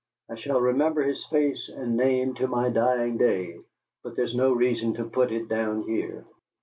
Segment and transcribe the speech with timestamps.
[0.31, 3.59] I shall remember his face and name to my dying day;
[4.03, 6.25] but there is no reason to put it down here.